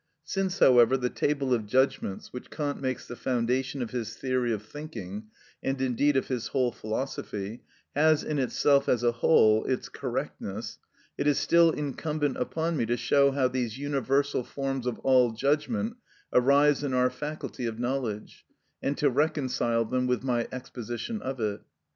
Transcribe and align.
Since, 0.23 0.57
however, 0.57 0.97
the 0.97 1.11
table 1.11 1.53
of 1.53 1.67
judgments, 1.67 2.33
which 2.33 2.49
Kant 2.49 2.81
makes 2.81 3.07
the 3.07 3.15
foundation 3.15 3.83
of 3.83 3.91
his 3.91 4.15
theory 4.15 4.51
of 4.51 4.63
thinking, 4.63 5.27
and 5.61 5.79
indeed 5.79 6.17
of 6.17 6.27
his 6.27 6.47
whole 6.47 6.71
philosophy, 6.71 7.61
has, 7.93 8.23
in 8.23 8.39
itself, 8.39 8.89
as 8.89 9.03
a 9.03 9.11
whole, 9.11 9.63
its 9.65 9.89
correctness, 9.89 10.79
it 11.19 11.27
is 11.27 11.37
still 11.37 11.69
incumbent 11.69 12.37
upon 12.37 12.77
me 12.77 12.87
to 12.87 12.97
show 12.97 13.29
how 13.29 13.47
these 13.47 13.77
universal 13.77 14.43
forms 14.43 14.87
of 14.87 14.97
all 15.03 15.33
judgment 15.33 15.97
arise 16.33 16.83
in 16.83 16.95
our 16.95 17.11
faculty 17.11 17.67
of 17.67 17.77
knowledge, 17.77 18.43
and 18.81 18.97
to 18.97 19.07
reconcile 19.07 19.85
them 19.85 20.07
with 20.07 20.23
my 20.23 20.47
exposition 20.51 21.21
of 21.21 21.39
it. 21.39 21.61